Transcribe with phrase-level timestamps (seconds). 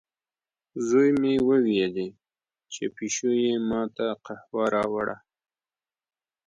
[0.87, 2.07] زوی مې وویلې،
[2.73, 5.17] چې پیشو یې ما ته قهوه راوړه.